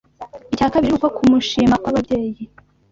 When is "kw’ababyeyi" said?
1.81-2.43